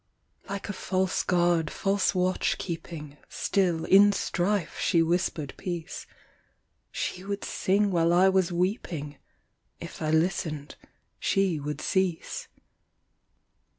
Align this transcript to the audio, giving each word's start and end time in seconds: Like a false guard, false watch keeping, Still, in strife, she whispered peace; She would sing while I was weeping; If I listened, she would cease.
Like 0.49 0.67
a 0.67 0.73
false 0.73 1.21
guard, 1.21 1.69
false 1.69 2.15
watch 2.15 2.57
keeping, 2.57 3.17
Still, 3.29 3.85
in 3.85 4.11
strife, 4.13 4.79
she 4.79 5.03
whispered 5.03 5.53
peace; 5.57 6.07
She 6.91 7.23
would 7.23 7.45
sing 7.45 7.91
while 7.91 8.11
I 8.11 8.27
was 8.27 8.51
weeping; 8.51 9.19
If 9.79 10.01
I 10.01 10.09
listened, 10.09 10.75
she 11.19 11.59
would 11.59 11.81
cease. 11.81 12.47